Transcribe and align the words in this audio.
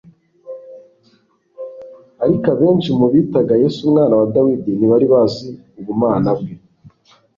Ariko, 2.23 2.45
abenshi 2.53 2.89
mu 2.99 3.05
bitaga 3.13 3.53
Yesu 3.63 3.79
Umwana 3.87 4.13
wa 4.19 4.27
Dawidi, 4.35 4.69
ntibari 4.77 5.05
bazi 5.13 5.47
ubumana 5.79 6.31
bwe. 6.39 6.53